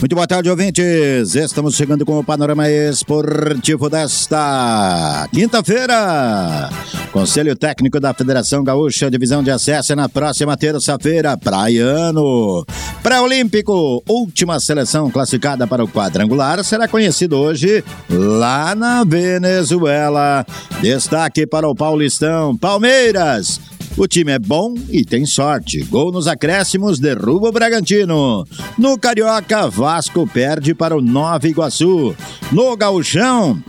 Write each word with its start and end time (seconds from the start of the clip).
Muito 0.00 0.14
boa 0.14 0.28
tarde, 0.28 0.48
ouvintes. 0.48 1.34
Estamos 1.34 1.74
chegando 1.74 2.06
com 2.06 2.20
o 2.20 2.24
panorama 2.24 2.70
esportivo 2.70 3.90
desta 3.90 5.28
quinta-feira. 5.32 6.70
Conselho 7.10 7.56
Técnico 7.56 7.98
da 7.98 8.14
Federação 8.14 8.62
Gaúcha, 8.62 9.10
divisão 9.10 9.42
de 9.42 9.50
acesso 9.50 9.92
é 9.92 9.96
na 9.96 10.08
próxima 10.08 10.56
terça-feira, 10.56 11.36
Praiano. 11.36 12.64
Pré-Olímpico, 13.02 14.00
última 14.08 14.60
seleção 14.60 15.10
classificada 15.10 15.66
para 15.66 15.82
o 15.82 15.88
quadrangular, 15.88 16.62
será 16.62 16.86
conhecido 16.86 17.36
hoje 17.36 17.82
lá 18.08 18.76
na 18.76 19.02
Venezuela. 19.02 20.46
Destaque 20.80 21.44
para 21.44 21.68
o 21.68 21.74
Paulistão, 21.74 22.56
Palmeiras. 22.56 23.60
O 23.98 24.06
time 24.06 24.30
é 24.30 24.38
bom 24.38 24.74
e 24.88 25.04
tem 25.04 25.26
sorte. 25.26 25.82
Gol 25.82 26.12
nos 26.12 26.28
acréscimos, 26.28 27.00
derruba 27.00 27.48
o 27.48 27.52
Bragantino. 27.52 28.46
No 28.78 28.96
Carioca, 28.96 29.68
Vasco 29.68 30.24
perde 30.24 30.72
para 30.72 30.96
o 30.96 31.02
Nova 31.02 31.48
Iguaçu. 31.48 32.14
No 32.52 32.76
Gauchão, 32.76 33.60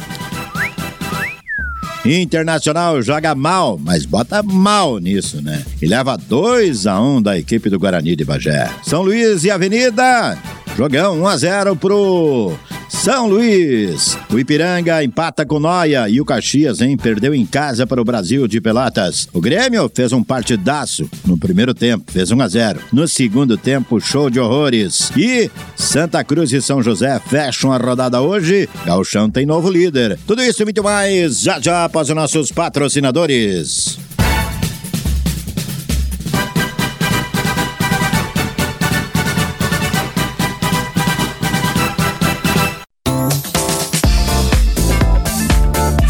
Internacional 2.05 3.01
joga 3.01 3.33
mal, 3.33 3.77
mas 3.77 4.05
bota 4.05 4.43
mal 4.43 4.99
nisso, 4.99 5.41
né? 5.41 5.65
E 5.81 5.87
leva 5.87 6.15
2 6.15 6.85
a 6.85 7.01
1 7.01 7.17
um 7.17 7.21
da 7.21 7.37
equipe 7.37 7.69
do 7.69 7.79
Guarani 7.79 8.15
de 8.15 8.23
Bagé. 8.23 8.69
São 8.83 9.01
Luís 9.01 9.43
e 9.43 9.51
Avenida, 9.51 10.37
jogão 10.77 11.21
1 11.21 11.27
a 11.27 11.37
0 11.37 11.75
pro 11.75 12.53
são 12.89 13.27
Luís. 13.27 14.17
O 14.33 14.39
Ipiranga 14.39 15.03
empata 15.03 15.45
com 15.45 15.59
Noia 15.59 16.09
e 16.09 16.19
o 16.19 16.25
Caxias, 16.25 16.81
hein? 16.81 16.97
Perdeu 16.97 17.33
em 17.33 17.45
casa 17.45 17.87
para 17.87 18.01
o 18.01 18.03
Brasil 18.03 18.47
de 18.47 18.59
Pelotas. 18.59 19.29
O 19.31 19.39
Grêmio 19.39 19.89
fez 19.93 20.11
um 20.11 20.23
partidaço 20.23 21.09
no 21.25 21.37
primeiro 21.37 21.73
tempo, 21.73 22.11
fez 22.11 22.31
1 22.31 22.41
a 22.41 22.47
0. 22.47 22.79
No 22.91 23.07
segundo 23.07 23.57
tempo, 23.57 24.01
show 24.01 24.29
de 24.29 24.39
horrores. 24.39 25.11
E 25.15 25.49
Santa 25.75 26.23
Cruz 26.23 26.51
e 26.51 26.61
São 26.61 26.81
José 26.81 27.19
fecham 27.27 27.71
a 27.71 27.77
rodada 27.77 28.21
hoje. 28.21 28.67
Galchão 28.85 29.29
tem 29.29 29.45
novo 29.45 29.69
líder. 29.69 30.17
Tudo 30.27 30.41
isso 30.41 30.61
e 30.61 30.65
muito 30.65 30.83
mais 30.83 31.41
já 31.41 31.59
já 31.59 31.85
após 31.85 32.09
os 32.09 32.15
nossos 32.15 32.51
patrocinadores. 32.51 34.08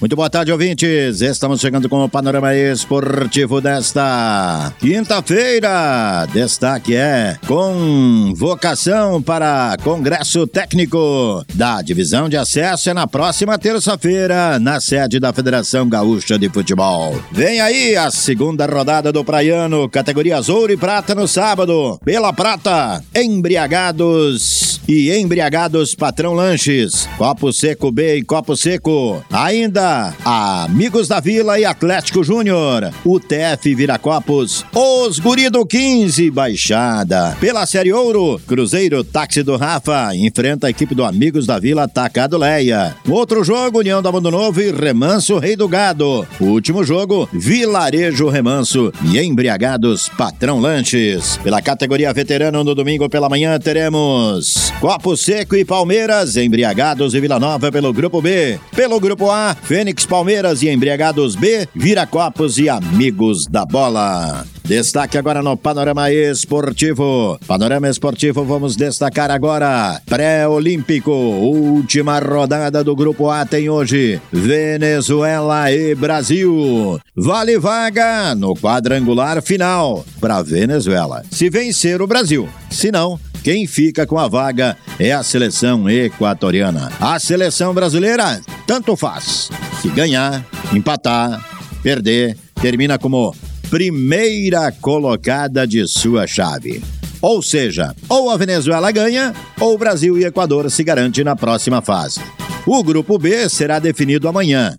Muito 0.00 0.16
boa 0.16 0.30
tarde, 0.30 0.50
ouvintes. 0.50 1.20
Estamos 1.20 1.60
chegando 1.60 1.86
com 1.86 2.02
o 2.02 2.08
panorama 2.08 2.56
esportivo 2.56 3.60
desta 3.60 4.72
quinta-feira. 4.80 6.26
Destaque 6.32 6.96
é 6.96 7.36
convocação 7.46 9.20
para 9.20 9.76
Congresso 9.84 10.46
Técnico 10.46 11.44
da 11.54 11.82
Divisão 11.82 12.30
de 12.30 12.38
Acesso 12.38 12.88
é 12.88 12.94
na 12.94 13.06
próxima 13.06 13.58
terça-feira, 13.58 14.58
na 14.58 14.80
sede 14.80 15.20
da 15.20 15.34
Federação 15.34 15.86
Gaúcha 15.86 16.38
de 16.38 16.48
Futebol. 16.48 17.20
Vem 17.30 17.60
aí 17.60 17.94
a 17.94 18.10
segunda 18.10 18.64
rodada 18.64 19.12
do 19.12 19.22
Praiano, 19.22 19.86
categorias 19.86 20.48
ouro 20.48 20.72
e 20.72 20.78
prata 20.78 21.14
no 21.14 21.28
sábado. 21.28 22.00
Pela 22.02 22.32
prata, 22.32 23.04
embriagados 23.14 24.80
e 24.88 25.12
embriagados 25.12 25.94
patrão 25.94 26.32
lanches, 26.32 27.06
copo 27.18 27.52
seco 27.52 27.92
B 27.92 28.16
e 28.16 28.24
copo 28.24 28.56
seco. 28.56 29.22
Ainda 29.30 29.89
Amigos 30.24 31.08
da 31.08 31.20
Vila 31.20 31.58
e 31.58 31.64
Atlético 31.64 32.22
Júnior, 32.22 32.90
UTF 33.04 33.74
Viracopos, 33.74 34.64
Os 34.74 35.18
Guri 35.18 35.50
do 35.50 35.66
15, 35.66 36.30
Baixada. 36.30 37.36
Pela 37.40 37.66
Série 37.66 37.92
Ouro, 37.92 38.40
Cruzeiro 38.46 39.02
Táxi 39.02 39.42
do 39.42 39.56
Rafa 39.56 40.14
enfrenta 40.14 40.66
a 40.66 40.70
equipe 40.70 40.94
do 40.94 41.04
Amigos 41.04 41.46
da 41.46 41.58
Vila 41.58 41.88
Tacado 41.88 42.38
Leia. 42.38 42.94
Outro 43.08 43.42
jogo, 43.42 43.80
União 43.80 44.00
da 44.00 44.12
Mundo 44.12 44.30
Novo 44.30 44.60
e 44.60 44.70
Remanso 44.70 45.38
Rei 45.38 45.56
do 45.56 45.68
Gado. 45.68 46.26
último 46.40 46.84
jogo, 46.84 47.28
Vilarejo 47.32 48.28
Remanso 48.28 48.92
e 49.04 49.18
Embriagados 49.18 50.08
Patrão 50.08 50.60
Lanches. 50.60 51.38
Pela 51.42 51.60
categoria 51.60 52.12
veterano 52.12 52.62
no 52.62 52.74
domingo 52.74 53.08
pela 53.08 53.28
manhã 53.28 53.58
teremos 53.58 54.72
Copo 54.80 55.16
Seco 55.16 55.56
e 55.56 55.64
Palmeiras, 55.64 56.36
Embriagados 56.36 57.14
e 57.14 57.20
Vila 57.20 57.38
Nova 57.38 57.70
pelo 57.72 57.92
grupo 57.92 58.22
B. 58.22 58.58
Pelo 58.74 59.00
grupo 59.00 59.30
A, 59.30 59.56
Fênix 59.80 60.04
Palmeiras 60.04 60.62
e 60.62 60.68
Embriagados 60.68 61.34
B, 61.34 61.66
Viracopos 61.74 62.58
e 62.58 62.68
Amigos 62.68 63.46
da 63.46 63.64
Bola. 63.64 64.44
Destaque 64.62 65.16
agora 65.16 65.42
no 65.42 65.56
Panorama 65.56 66.12
Esportivo. 66.12 67.40
Panorama 67.46 67.88
Esportivo, 67.88 68.44
vamos 68.44 68.76
destacar 68.76 69.30
agora. 69.30 69.98
Pré-Olímpico, 70.04 71.10
última 71.10 72.18
rodada 72.18 72.84
do 72.84 72.94
Grupo 72.94 73.30
A 73.30 73.46
tem 73.46 73.70
hoje 73.70 74.20
Venezuela 74.30 75.72
e 75.72 75.94
Brasil. 75.94 77.00
Vale 77.16 77.58
vaga 77.58 78.34
no 78.34 78.54
quadrangular 78.54 79.40
final 79.40 80.04
para 80.20 80.42
Venezuela. 80.42 81.22
Se 81.30 81.48
vencer 81.48 82.02
o 82.02 82.06
Brasil, 82.06 82.46
se 82.70 82.92
não, 82.92 83.18
quem 83.42 83.66
fica 83.66 84.06
com 84.06 84.18
a 84.18 84.28
vaga 84.28 84.76
é 84.98 85.12
a 85.12 85.22
seleção 85.22 85.88
equatoriana. 85.88 86.92
A 87.00 87.18
seleção 87.18 87.72
brasileira, 87.72 88.40
tanto 88.66 88.94
faz. 88.94 89.48
Se 89.80 89.88
ganhar, 89.88 90.44
empatar, 90.72 91.42
perder, 91.82 92.36
termina 92.60 92.98
como 92.98 93.34
primeira 93.70 94.70
colocada 94.72 95.66
de 95.66 95.86
sua 95.86 96.26
chave. 96.26 96.82
Ou 97.22 97.42
seja, 97.42 97.94
ou 98.08 98.30
a 98.30 98.36
Venezuela 98.36 98.90
ganha, 98.90 99.34
ou 99.58 99.74
o 99.74 99.78
Brasil 99.78 100.18
e 100.18 100.24
Equador 100.24 100.70
se 100.70 100.82
garante 100.82 101.22
na 101.22 101.36
próxima 101.36 101.80
fase. 101.80 102.20
O 102.66 102.82
grupo 102.82 103.18
B 103.18 103.48
será 103.48 103.78
definido 103.78 104.28
amanhã. 104.28 104.76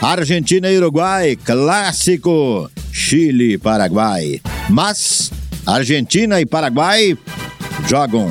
Argentina 0.00 0.70
e 0.70 0.76
Uruguai, 0.76 1.36
clássico. 1.36 2.70
Chile 2.92 3.54
e 3.54 3.58
Paraguai. 3.58 4.40
Mas 4.68 5.30
Argentina 5.66 6.40
e 6.40 6.46
Paraguai 6.46 7.16
jogam 7.88 8.30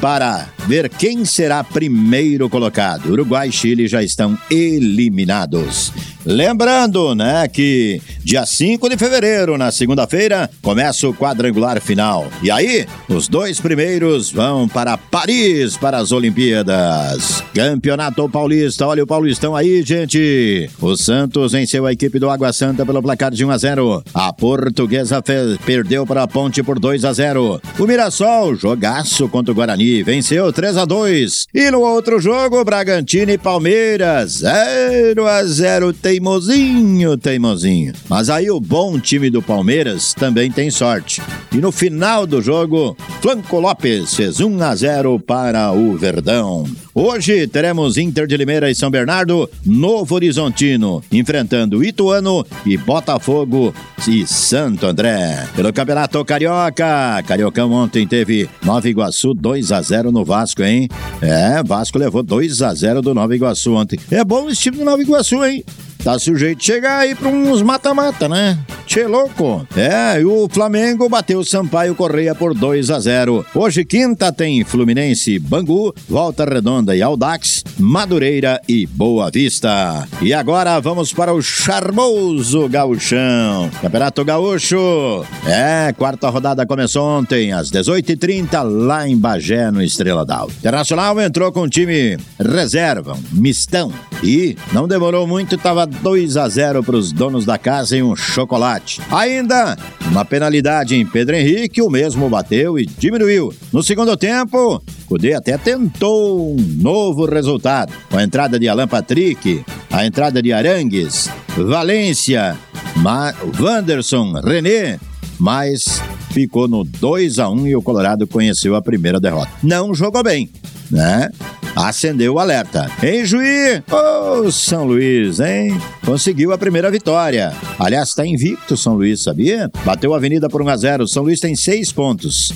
para 0.00 0.48
ver 0.66 0.88
quem 0.88 1.24
será 1.24 1.62
primeiro 1.64 2.48
colocado. 2.48 3.10
Uruguai 3.12 3.48
e 3.48 3.52
Chile 3.52 3.88
já 3.88 4.02
estão 4.02 4.38
eliminados. 4.50 6.13
Lembrando, 6.24 7.14
né, 7.14 7.46
que 7.48 8.00
dia 8.24 8.46
5 8.46 8.88
de 8.88 8.96
fevereiro, 8.96 9.58
na 9.58 9.70
segunda-feira, 9.70 10.48
começa 10.62 11.06
o 11.06 11.14
quadrangular 11.14 11.80
final. 11.80 12.26
E 12.42 12.50
aí, 12.50 12.86
os 13.08 13.28
dois 13.28 13.60
primeiros 13.60 14.30
vão 14.30 14.66
para 14.66 14.96
Paris 14.96 15.76
para 15.76 15.98
as 15.98 16.12
Olimpíadas. 16.12 17.42
Campeonato 17.54 18.28
Paulista, 18.28 18.86
olha 18.86 19.04
o 19.04 19.06
Paulistão 19.06 19.54
aí, 19.54 19.82
gente. 19.82 20.70
O 20.80 20.96
Santos 20.96 21.52
venceu 21.52 21.84
a 21.86 21.92
equipe 21.92 22.18
do 22.18 22.30
Água 22.30 22.52
Santa 22.52 22.86
pelo 22.86 23.02
placar 23.02 23.30
de 23.30 23.44
1 23.44 23.50
a 23.50 23.58
0. 23.58 24.04
A 24.14 24.32
Portuguesa 24.32 25.22
perdeu 25.64 26.06
para 26.06 26.22
a 26.22 26.28
Ponte 26.28 26.62
por 26.62 26.78
2 26.78 27.04
a 27.04 27.12
0. 27.12 27.60
O 27.78 27.86
Mirassol, 27.86 28.54
jogaço 28.56 29.28
contra 29.28 29.52
o 29.52 29.54
Guarani, 29.54 30.02
venceu 30.02 30.52
3 30.52 30.78
a 30.78 30.84
2. 30.84 31.46
E 31.54 31.70
no 31.70 31.80
outro 31.80 32.18
jogo, 32.18 32.64
Bragantino 32.64 33.30
e 33.30 33.38
Palmeiras, 33.38 34.38
0 34.38 35.26
a 35.26 35.44
0. 35.44 35.92
Teimosinho, 36.14 37.18
teimosinho. 37.18 37.92
Mas 38.08 38.30
aí 38.30 38.48
o 38.48 38.60
bom 38.60 39.00
time 39.00 39.28
do 39.30 39.42
Palmeiras 39.42 40.14
também 40.14 40.48
tem 40.48 40.70
sorte. 40.70 41.20
E 41.50 41.56
no 41.56 41.72
final 41.72 42.24
do 42.24 42.40
jogo, 42.40 42.96
Flanco 43.20 43.58
Lopes 43.58 44.14
fez 44.14 44.38
1 44.38 44.62
a 44.62 44.76
0 44.76 45.18
para 45.18 45.72
o 45.72 45.96
Verdão. 45.98 46.68
Hoje 46.94 47.48
teremos 47.48 47.96
Inter 47.96 48.28
de 48.28 48.36
Limeira 48.36 48.70
e 48.70 48.76
São 48.76 48.92
Bernardo, 48.92 49.50
Novo 49.66 50.14
Horizontino, 50.14 51.02
enfrentando 51.10 51.82
Ituano 51.82 52.46
e 52.64 52.76
Botafogo 52.76 53.74
e 54.06 54.24
Santo 54.24 54.86
André. 54.86 55.48
Pelo 55.56 55.72
Campeonato 55.72 56.24
Carioca, 56.24 57.24
Cariocão 57.26 57.72
ontem 57.72 58.06
teve 58.06 58.48
Nova 58.62 58.88
Iguaçu 58.88 59.34
2 59.34 59.72
a 59.72 59.82
0 59.82 60.12
no 60.12 60.24
Vasco, 60.24 60.62
hein? 60.62 60.88
É, 61.20 61.60
Vasco 61.64 61.98
levou 61.98 62.22
2 62.22 62.62
a 62.62 62.72
0 62.72 63.02
do 63.02 63.12
Nova 63.12 63.34
Iguaçu 63.34 63.72
ontem. 63.72 63.98
É 64.12 64.22
bom 64.22 64.48
esse 64.48 64.62
time 64.62 64.76
do 64.76 64.84
Nova 64.84 65.02
Iguaçu, 65.02 65.44
hein? 65.44 65.64
Tá 66.04 66.18
sujeito 66.18 66.58
a 66.58 66.62
chegar 66.62 66.98
aí 66.98 67.14
pra 67.14 67.30
uns 67.30 67.62
mata-mata, 67.62 68.28
né? 68.28 68.58
Tchê 68.84 69.06
louco. 69.06 69.66
É, 69.74 70.20
e 70.20 70.24
o 70.26 70.46
Flamengo 70.50 71.08
bateu 71.08 71.38
o 71.38 71.44
Sampaio 71.44 71.94
Correia 71.94 72.34
por 72.34 72.52
2 72.52 72.90
a 72.90 73.00
0. 73.00 73.46
Hoje, 73.54 73.86
quinta, 73.86 74.30
tem 74.30 74.62
Fluminense, 74.64 75.38
Bangu, 75.38 75.94
Volta 76.06 76.44
Redonda 76.44 76.94
e 76.94 77.00
Aldax, 77.00 77.64
Madureira 77.78 78.60
e 78.68 78.86
Boa 78.86 79.30
Vista. 79.30 80.06
E 80.20 80.34
agora 80.34 80.78
vamos 80.78 81.10
para 81.10 81.32
o 81.32 81.40
charmoso 81.40 82.68
gauchão. 82.68 83.70
Campeonato 83.80 84.22
Gaúcho. 84.26 85.24
É, 85.46 85.90
quarta 85.96 86.28
rodada 86.28 86.66
começou 86.66 87.02
ontem, 87.18 87.50
às 87.50 87.70
18h30, 87.70 88.62
lá 88.62 89.08
em 89.08 89.16
Bagé, 89.16 89.70
no 89.70 89.82
Estrela 89.82 90.26
d'Alva. 90.26 90.52
Internacional 90.58 91.18
entrou 91.18 91.50
com 91.50 91.62
o 91.62 91.68
time 91.68 92.18
reserva, 92.38 93.16
mistão. 93.32 93.90
E 94.22 94.54
não 94.70 94.86
demorou 94.86 95.26
muito, 95.26 95.56
tava 95.56 95.88
2 96.02 96.36
a 96.36 96.48
0 96.48 96.82
para 96.82 96.96
os 96.96 97.12
donos 97.12 97.44
da 97.44 97.58
casa 97.58 97.96
em 97.96 98.02
um 98.02 98.14
chocolate. 98.14 99.00
Ainda 99.10 99.76
uma 100.06 100.24
penalidade 100.24 100.94
em 100.96 101.06
Pedro 101.06 101.36
Henrique, 101.36 101.82
o 101.82 101.90
mesmo 101.90 102.28
bateu 102.28 102.78
e 102.78 102.86
diminuiu. 102.86 103.52
No 103.72 103.82
segundo 103.82 104.16
tempo, 104.16 104.82
Cudê 105.06 105.34
até 105.34 105.56
tentou 105.56 106.52
um 106.52 106.56
novo 106.80 107.24
resultado, 107.26 107.92
com 108.10 108.16
a 108.16 108.24
entrada 108.24 108.58
de 108.58 108.68
Alan 108.68 108.88
Patrick, 108.88 109.64
a 109.90 110.04
entrada 110.06 110.42
de 110.42 110.52
Arangues, 110.52 111.30
Valência, 111.56 112.56
Ma 112.96 113.34
Wanderson, 113.60 114.40
René, 114.40 114.98
mas 115.38 116.02
ficou 116.30 116.66
no 116.66 116.84
2 116.84 117.38
a 117.38 117.48
1 117.48 117.66
e 117.68 117.76
o 117.76 117.82
Colorado 117.82 118.26
conheceu 118.26 118.74
a 118.74 118.82
primeira 118.82 119.20
derrota. 119.20 119.50
Não 119.62 119.94
jogou 119.94 120.22
bem, 120.22 120.50
né? 120.90 121.30
Acendeu 121.74 122.34
o 122.34 122.38
alerta. 122.38 122.90
Em 123.02 123.24
Juí, 123.24 123.82
ô 123.90 124.46
oh, 124.46 124.52
São 124.52 124.84
Luís, 124.84 125.40
hein? 125.40 125.80
Conseguiu 126.04 126.52
a 126.52 126.58
primeira 126.58 126.90
vitória. 126.90 127.52
Aliás, 127.78 128.10
está 128.10 128.26
invicto 128.26 128.76
São 128.76 128.94
Luís, 128.94 129.22
sabia? 129.22 129.70
Bateu 129.84 130.14
a 130.14 130.16
Avenida 130.16 130.48
por 130.48 130.62
1 130.62 130.68
a 130.68 130.76
0. 130.76 131.08
São 131.08 131.22
Luís 131.22 131.40
tem 131.40 131.54
seis 131.56 131.92
pontos 131.92 132.52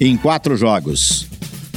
em 0.00 0.16
quatro 0.16 0.56
jogos. 0.56 1.26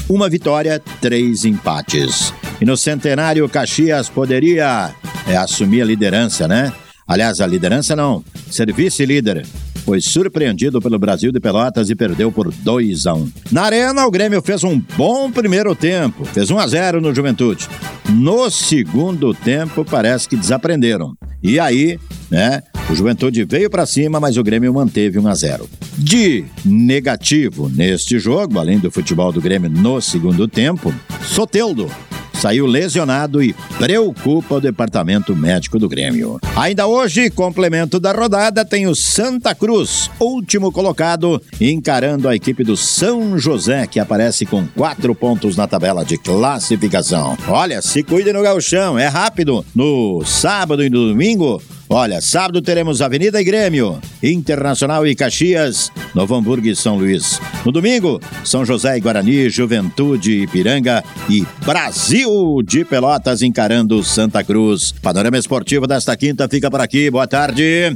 Uma 0.09 0.29
vitória, 0.29 0.81
três 1.01 1.43
empates. 1.43 2.33
E 2.61 2.65
no 2.65 2.77
centenário, 2.77 3.47
Caxias 3.49 4.09
poderia 4.09 4.93
é, 5.27 5.35
assumir 5.35 5.81
a 5.81 5.85
liderança, 5.85 6.47
né? 6.47 6.71
Aliás, 7.07 7.39
a 7.39 7.47
liderança 7.47 7.95
não, 7.95 8.23
ser 8.49 8.73
vice-líder 8.73 9.45
foi 9.87 10.01
surpreendido 10.01 10.81
pelo 10.81 10.99
Brasil 10.99 11.31
de 11.31 11.39
Pelotas 11.39 11.89
e 11.89 11.95
perdeu 11.95 12.29
por 12.29 12.53
2 12.53 13.07
a 13.07 13.13
1. 13.13 13.31
Na 13.53 13.61
Arena, 13.61 14.05
o 14.05 14.11
Grêmio 14.11 14.41
fez 14.41 14.61
um 14.61 14.77
bom 14.97 15.31
primeiro 15.31 15.73
tempo, 15.73 16.25
fez 16.25 16.51
1 16.51 16.59
a 16.59 16.67
0 16.67 16.99
no 16.99 17.15
Juventude. 17.15 17.69
No 18.09 18.49
segundo 18.51 19.33
tempo, 19.33 19.85
parece 19.85 20.27
que 20.27 20.35
desaprenderam. 20.35 21.15
E 21.41 21.57
aí, 21.57 21.97
né, 22.29 22.63
o 22.89 22.95
Juventude 22.95 23.45
veio 23.45 23.69
para 23.69 23.85
cima, 23.85 24.19
mas 24.19 24.35
o 24.35 24.43
Grêmio 24.43 24.73
manteve 24.73 25.19
1 25.19 25.25
a 25.25 25.33
0. 25.33 25.69
De 25.97 26.43
negativo 26.65 27.69
neste 27.69 28.19
jogo, 28.19 28.59
além 28.59 28.79
do 28.79 28.91
futebol 28.91 29.31
do 29.31 29.39
Grêmio 29.39 29.69
no 29.69 30.01
segundo 30.01 30.49
tempo, 30.49 30.93
Soteldo 31.23 31.89
saiu 32.39 32.65
lesionado 32.65 33.41
e 33.41 33.53
preocupa 33.77 34.55
o 34.55 34.61
departamento 34.61 35.35
médico 35.35 35.79
do 35.79 35.89
Grêmio. 35.89 36.39
Ainda 36.55 36.85
hoje, 36.85 37.29
complemento 37.29 37.99
da 37.99 38.11
rodada, 38.11 38.63
tem 38.63 38.87
o 38.87 38.95
Santa 38.95 39.55
Cruz, 39.55 40.09
último 40.19 40.71
colocado, 40.71 41.41
encarando 41.59 42.29
a 42.29 42.35
equipe 42.35 42.63
do 42.63 42.77
São 42.77 43.37
José, 43.37 43.87
que 43.87 43.99
aparece 43.99 44.45
com 44.45 44.67
quatro 44.67 45.15
pontos 45.15 45.57
na 45.57 45.67
tabela 45.67 46.05
de 46.05 46.17
classificação. 46.17 47.37
Olha, 47.47 47.81
se 47.81 48.03
cuide 48.03 48.31
no 48.31 48.43
galchão, 48.43 48.99
é 48.99 49.07
rápido. 49.07 49.65
No 49.73 50.23
sábado 50.25 50.83
e 50.83 50.89
no 50.89 51.09
domingo, 51.09 51.61
Olha, 51.89 52.19
sábado 52.19 52.61
teremos 52.61 53.01
Avenida 53.01 53.39
e 53.39 53.45
Grêmio, 53.45 54.01
Internacional 54.21 55.07
e 55.07 55.15
Caxias, 55.15 55.89
Novo 56.13 56.35
Hamburgo 56.35 56.67
e 56.67 56.75
São 56.75 56.97
Luís. 56.97 57.39
No 57.65 57.71
domingo, 57.71 58.19
São 58.43 58.65
José 58.65 58.97
e 58.97 58.99
Guarani, 58.99 59.49
Juventude, 59.49 60.43
Ipiranga 60.43 61.01
e 61.29 61.45
Brasil 61.65 62.61
de 62.61 62.83
Pelotas 62.83 63.41
encarando 63.41 64.03
Santa 64.03 64.43
Cruz. 64.43 64.93
Panorama 65.01 65.37
Esportivo 65.37 65.87
desta 65.87 66.17
quinta 66.17 66.49
fica 66.49 66.69
por 66.69 66.81
aqui. 66.81 67.09
Boa 67.09 67.27
tarde. 67.27 67.95